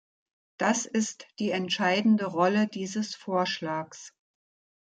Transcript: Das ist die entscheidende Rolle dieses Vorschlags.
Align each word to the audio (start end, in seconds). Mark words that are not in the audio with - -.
Das 0.57 0.87
ist 0.87 1.27
die 1.37 1.51
entscheidende 1.51 2.25
Rolle 2.25 2.67
dieses 2.67 3.13
Vorschlags. 3.15 4.15